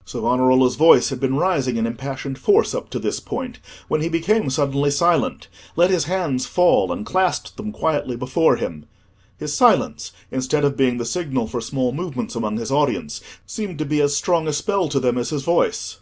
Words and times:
'"Savonarola's 0.04 0.76
voice 0.76 1.08
had 1.08 1.18
been 1.18 1.36
rising 1.38 1.78
in 1.78 1.86
impassioned 1.86 2.38
force 2.38 2.74
up 2.74 2.90
to 2.90 2.98
this 2.98 3.20
point, 3.20 3.58
when 3.88 4.02
he 4.02 4.10
became 4.10 4.50
suddenly 4.50 4.90
silent, 4.90 5.48
let 5.76 5.88
his 5.88 6.04
hands 6.04 6.44
fall 6.44 6.92
and 6.92 7.06
clasped 7.06 7.56
them 7.56 7.72
quietly 7.72 8.14
before 8.14 8.56
him. 8.56 8.84
His 9.38 9.54
silence, 9.54 10.12
instead 10.30 10.62
of 10.62 10.76
being 10.76 10.98
the 10.98 11.06
signal 11.06 11.46
for 11.46 11.62
small 11.62 11.92
movements 11.92 12.34
amongst 12.34 12.60
his 12.60 12.70
audience, 12.70 13.22
seemed 13.46 13.78
to 13.78 13.86
be 13.86 14.02
as 14.02 14.14
strong 14.14 14.46
a 14.46 14.52
spell 14.52 14.90
to 14.90 15.00
them 15.00 15.16
as 15.16 15.30
his 15.30 15.42
voice. 15.44 16.00